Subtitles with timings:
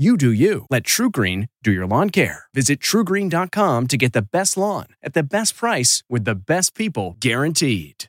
[0.00, 0.64] You do you.
[0.70, 2.44] Let TruGreen do your lawn care.
[2.54, 7.16] Visit trugreen.com to get the best lawn at the best price with the best people
[7.18, 8.04] guaranteed.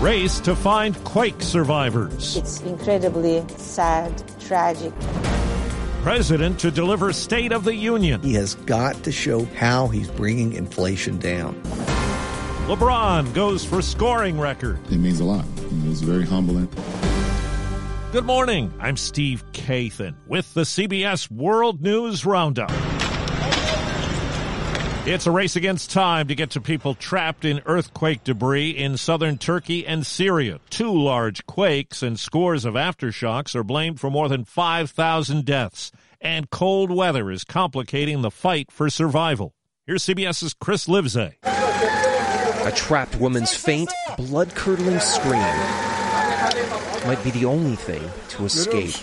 [0.00, 2.38] Race to find quake survivors.
[2.38, 4.94] It's incredibly sad, tragic.
[6.02, 8.22] President to deliver State of the Union.
[8.22, 11.54] He has got to show how he's bringing inflation down.
[12.66, 14.78] LeBron goes for scoring record.
[14.90, 15.44] It means a lot.
[15.84, 16.70] It's very humbling.
[18.16, 18.72] Good morning.
[18.78, 22.70] I'm Steve Kathan with the CBS World News Roundup.
[25.08, 29.38] It's a race against time to get to people trapped in earthquake debris in southern
[29.38, 30.60] Turkey and Syria.
[30.70, 36.48] Two large quakes and scores of aftershocks are blamed for more than 5,000 deaths, and
[36.48, 39.52] cold weather is complicating the fight for survival.
[39.84, 41.34] Here's CBS's Chris Livesay.
[41.42, 45.40] A trapped woman's faint, blood curdling scream
[47.04, 48.94] might be the only thing to escape.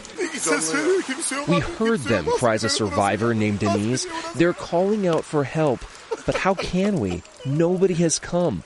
[1.48, 4.08] We heard them, cries a survivor named Denise.
[4.36, 5.82] They're calling out for help,
[6.26, 7.22] but how can we?
[7.46, 8.64] Nobody has come.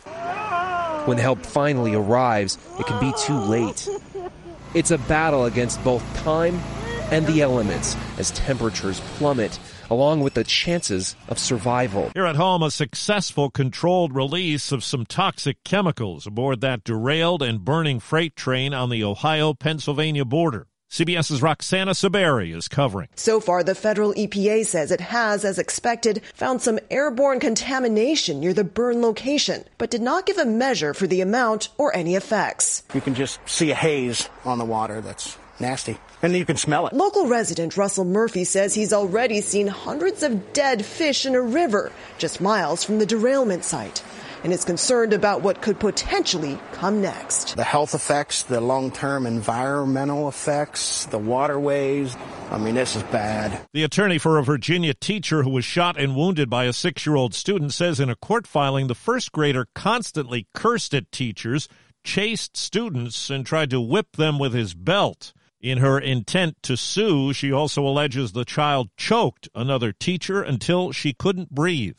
[1.06, 3.88] When help finally arrives, it can be too late.
[4.74, 6.56] It's a battle against both time
[7.12, 9.60] and the elements as temperatures plummet
[9.90, 12.12] along with the chances of survival.
[12.14, 17.64] Here at home, a successful controlled release of some toxic chemicals aboard that derailed and
[17.64, 20.68] burning freight train on the Ohio Pennsylvania border.
[20.90, 23.10] CBS's Roxana Saberi is covering.
[23.16, 28.54] So far, the federal EPA says it has, as expected, found some airborne contamination near
[28.54, 32.84] the burn location, but did not give a measure for the amount or any effects.
[32.94, 35.98] You can just see a haze on the water that's nasty.
[36.22, 36.94] And you can smell it.
[36.94, 41.92] Local resident Russell Murphy says he's already seen hundreds of dead fish in a river
[42.18, 44.02] just miles from the derailment site
[44.48, 47.58] and is concerned about what could potentially come next.
[47.58, 52.16] The health effects, the long term environmental effects, the waterways.
[52.50, 53.68] I mean, this is bad.
[53.74, 57.18] The attorney for a Virginia teacher who was shot and wounded by a six year
[57.18, 61.68] old student says in a court filing the first grader constantly cursed at teachers,
[62.06, 65.34] chased students, and tried to whip them with his belt.
[65.60, 71.12] In her intent to sue, she also alleges the child choked another teacher until she
[71.12, 71.98] couldn't breathe.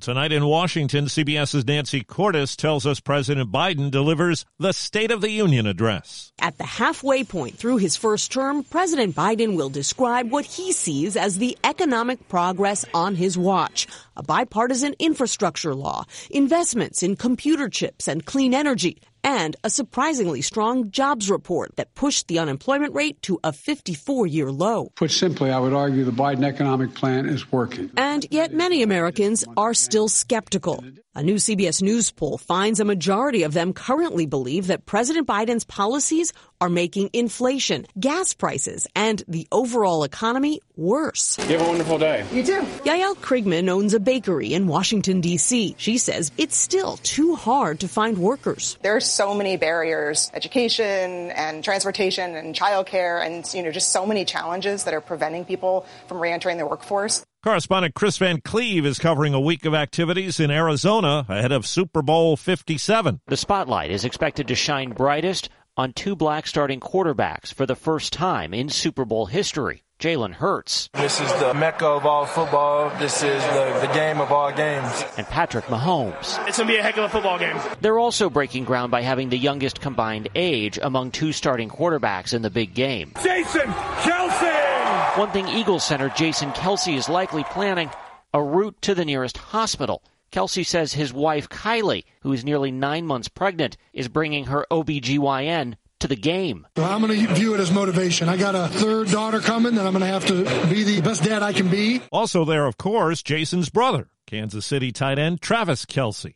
[0.00, 5.28] Tonight in Washington, CBS's Nancy Cordes tells us President Biden delivers the State of the
[5.28, 6.32] Union address.
[6.38, 11.18] At the halfway point through his first term, President Biden will describe what he sees
[11.18, 13.86] as the economic progress on his watch
[14.20, 20.90] a bipartisan infrastructure law, investments in computer chips and clean energy, and a surprisingly strong
[20.90, 24.92] jobs report that pushed the unemployment rate to a 54 year low.
[24.94, 27.90] Put simply, I would argue the Biden economic plan is working.
[27.96, 30.84] And yet many Americans are still skeptical.
[31.12, 35.64] A new CBS News poll finds a majority of them currently believe that President Biden's
[35.64, 41.36] policies are making inflation, gas prices, and the overall economy worse.
[41.48, 42.24] You have a wonderful day.
[42.32, 42.60] You too.
[42.84, 45.74] Yael Krigman owns a bakery in Washington, D.C.
[45.78, 48.78] She says it's still too hard to find workers.
[48.82, 54.06] There are so many barriers, education and transportation and childcare and, you know, just so
[54.06, 57.24] many challenges that are preventing people from reentering the workforce.
[57.42, 62.02] Correspondent Chris Van Cleave is covering a week of activities in Arizona ahead of Super
[62.02, 63.22] Bowl 57.
[63.28, 68.12] The spotlight is expected to shine brightest on two black starting quarterbacks for the first
[68.12, 69.82] time in Super Bowl history.
[69.98, 70.90] Jalen Hurts.
[70.92, 72.90] This is the mecca of all football.
[72.98, 75.02] This is the, the game of all games.
[75.16, 76.46] And Patrick Mahomes.
[76.46, 77.58] It's going to be a heck of a football game.
[77.80, 82.42] They're also breaking ground by having the youngest combined age among two starting quarterbacks in
[82.42, 83.14] the big game.
[83.22, 84.69] Jason Kelce!
[85.16, 87.90] One thing Eagles center Jason Kelce is likely planning
[88.32, 90.02] a route to the nearest hospital.
[90.32, 95.74] Kelce says his wife Kylie, who is nearly nine months pregnant, is bringing her OBGYN
[95.98, 96.66] to the game.
[96.76, 98.28] I'm going to view it as motivation.
[98.28, 101.24] I got a third daughter coming, and I'm going to have to be the best
[101.24, 102.00] dad I can be.
[102.12, 106.34] Also, there, of course, Jason's brother, Kansas City tight end Travis Kelce.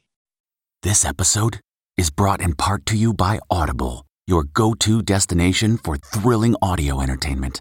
[0.82, 1.60] This episode
[1.96, 7.00] is brought in part to you by Audible your go to destination for thrilling audio
[7.00, 7.60] entertainment.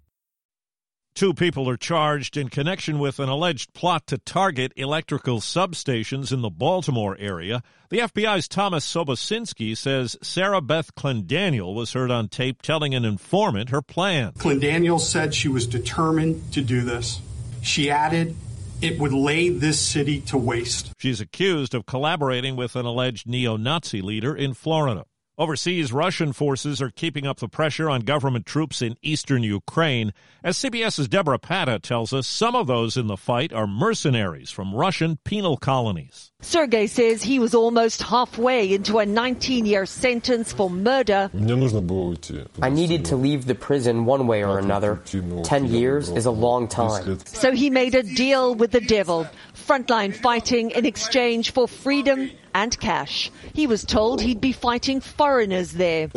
[1.13, 6.41] Two people are charged in connection with an alleged plot to target electrical substations in
[6.41, 7.61] the Baltimore area.
[7.89, 13.69] The FBI's Thomas Sobocinski says Sarah Beth Clendaniel was heard on tape telling an informant
[13.69, 14.31] her plan.
[14.33, 17.19] Clendaniel said she was determined to do this.
[17.61, 18.35] She added,
[18.81, 20.93] it would lay this city to waste.
[20.97, 25.05] She's accused of collaborating with an alleged neo Nazi leader in Florida.
[25.41, 30.13] Overseas, Russian forces are keeping up the pressure on government troops in eastern Ukraine.
[30.43, 34.75] As CBS's Debora Patta tells us, some of those in the fight are mercenaries from
[34.75, 36.31] Russian penal colonies.
[36.41, 41.31] Sergei says he was almost halfway into a 19 year sentence for murder.
[41.33, 45.01] I needed to leave the prison one way or another.
[45.43, 47.17] 10 years is a long time.
[47.25, 52.79] So he made a deal with the devil, frontline fighting in exchange for freedom and
[52.79, 53.31] cash.
[53.53, 56.09] He was told he'd be fighting foreigners there.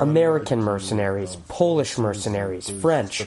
[0.00, 3.26] American mercenaries, Polish mercenaries, French.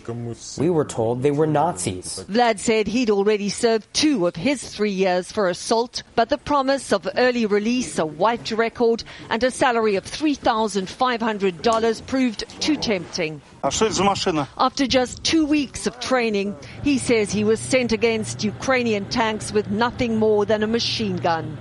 [0.57, 2.23] We were told they were Nazis.
[2.29, 6.93] Vlad said he'd already served two of his three years for assault, but the promise
[6.93, 13.41] of early release, a wiped record, and a salary of $3,500 proved too tempting.
[13.63, 19.69] After just two weeks of training, he says he was sent against Ukrainian tanks with
[19.69, 21.57] nothing more than a machine gun.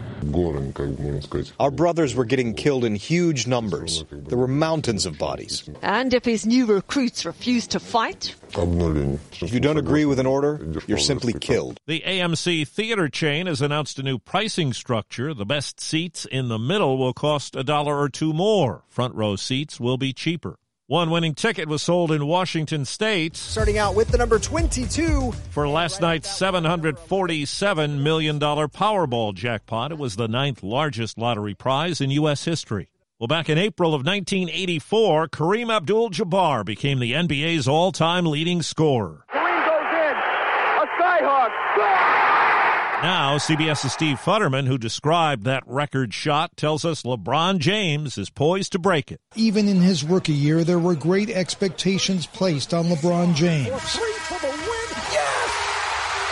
[1.59, 4.05] Our brothers were getting killed in huge numbers.
[4.11, 5.69] There were mountains of bodies.
[5.83, 8.35] And if his new recruits refuse to fight?
[8.57, 11.81] If you don't agree with an order, you're simply killed.
[11.87, 15.33] The AMC theater chain has announced a new pricing structure.
[15.33, 18.85] The best seats in the middle will cost a dollar or two more.
[18.89, 20.57] Front row seats will be cheaper.
[20.91, 23.37] One winning ticket was sold in Washington state.
[23.37, 25.31] Starting out with the number 22.
[25.51, 32.11] For last night's $747 million Powerball jackpot, it was the ninth largest lottery prize in
[32.11, 32.45] U.S.
[32.45, 32.91] history.
[33.21, 38.61] Well, back in April of 1984, Kareem Abdul Jabbar became the NBA's all time leading
[38.61, 39.25] scorer.
[39.33, 40.17] Kareem goes in.
[40.83, 42.30] A skyhook.
[43.03, 48.73] Now, CBS's Steve Futterman, who described that record shot, tells us LeBron James is poised
[48.73, 49.23] to break it.
[49.35, 53.69] Even in his rookie year, there were great expectations placed on LeBron James.
[53.69, 54.91] Three for the win.
[55.13, 55.51] Yes!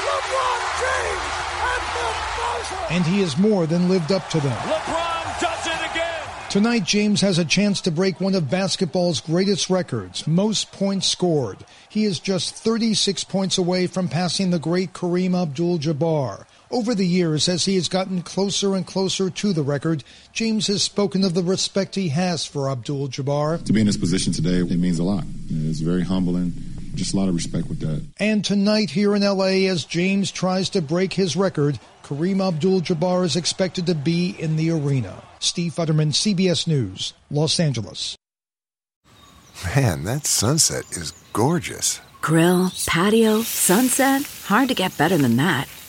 [0.04, 1.22] LeBron James
[1.64, 2.94] at the buzzer.
[2.94, 4.58] And he has more than lived up to them.
[4.58, 6.22] LeBron does it again.
[6.50, 11.58] Tonight, James has a chance to break one of basketball's greatest records, most points scored.
[11.88, 16.44] He is just 36 points away from passing the great Kareem Abdul-Jabbar.
[16.70, 20.82] Over the years, as he has gotten closer and closer to the record, James has
[20.82, 23.64] spoken of the respect he has for Abdul Jabbar.
[23.64, 25.24] To be in this position today, it means a lot.
[25.48, 26.52] It's very humbling.
[26.94, 28.04] Just a lot of respect with that.
[28.18, 33.24] And tonight here in LA, as James tries to break his record, Kareem Abdul Jabbar
[33.24, 35.22] is expected to be in the arena.
[35.38, 38.14] Steve Futterman, CBS News, Los Angeles.
[39.74, 42.00] Man, that sunset is gorgeous.
[42.20, 44.22] Grill, patio, sunset.
[44.44, 45.66] Hard to get better than that.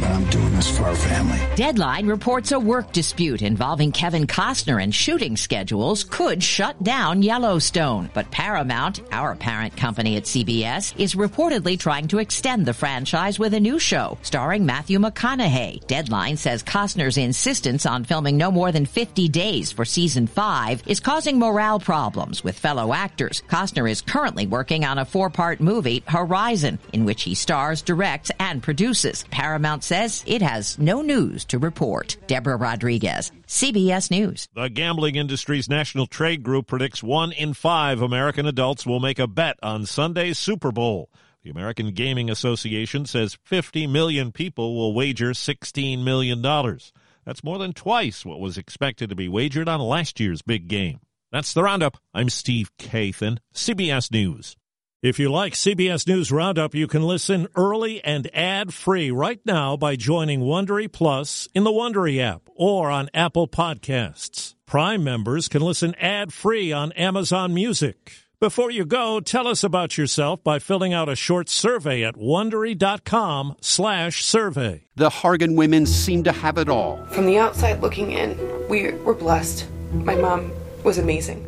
[0.00, 1.40] But I'm doing this for our family.
[1.56, 8.08] Deadline reports a work dispute involving Kevin Costner and shooting schedules could shut down Yellowstone.
[8.14, 13.54] But Paramount, our parent company at CBS, is reportedly trying to extend the franchise with
[13.54, 15.84] a new show starring Matthew McConaughey.
[15.88, 21.00] Deadline says Costner's insistence on filming no more than 50 days for season 5 is
[21.00, 23.42] causing morale problems with fellow actors.
[23.48, 28.62] Costner is currently working on a four-part movie, Horizon, in which he stars, directs, and
[28.62, 29.24] produces.
[29.30, 32.18] Paramount says it has no news to report.
[32.26, 34.46] Deborah Rodriguez, CBS News.
[34.54, 39.26] The gambling industry's national trade group predicts one in five American adults will make a
[39.26, 41.08] bet on Sunday's Super Bowl.
[41.42, 46.42] The American Gaming Association says 50 million people will wager $16 million.
[46.42, 51.00] That's more than twice what was expected to be wagered on last year's big game.
[51.32, 51.96] That's the Roundup.
[52.12, 54.54] I'm Steve Kathan, CBS News.
[55.00, 59.94] If you like CBS News Roundup, you can listen early and ad-free right now by
[59.94, 64.56] joining Wondery Plus in the Wondery app or on Apple Podcasts.
[64.66, 68.12] Prime members can listen ad-free on Amazon Music.
[68.40, 74.82] Before you go, tell us about yourself by filling out a short survey at wondery.com/survey.
[74.96, 76.96] The Hargan women seem to have it all.
[77.12, 78.36] From the outside looking in,
[78.68, 79.64] we were blessed.
[79.92, 80.50] My mom
[80.82, 81.47] was amazing.